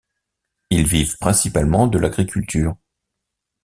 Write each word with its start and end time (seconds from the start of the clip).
Ils 0.71 0.87
vivent 0.87 1.15
principalement 1.19 1.85
de 1.85 1.99
l'agriculture. 1.99 2.75